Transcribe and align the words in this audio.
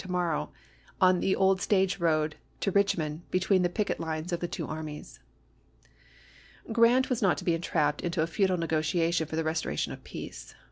to 0.03 0.09
morrow, 0.09 0.51
on 0.99 1.19
the 1.19 1.35
old 1.35 1.61
stage 1.61 1.99
road 1.99 2.35
to 2.59 2.71
Rich 2.71 2.97
mond 2.97 3.21
between 3.29 3.61
the 3.61 3.69
picket 3.69 3.99
lines 3.99 4.33
of 4.33 4.39
the 4.39 4.47
two 4.47 4.65
armies. 4.65 5.19
Grant 6.71 7.07
was 7.07 7.21
not 7.21 7.37
to 7.37 7.43
be 7.45 7.53
entrapped 7.53 8.01
into 8.01 8.23
a 8.23 8.25
futile 8.25 8.57
negc 8.57 8.79
tiation 8.81 9.27
for 9.27 9.35
the 9.35 9.43
restoration 9.43 9.93
of 9.93 10.03
peace. 10.03 10.55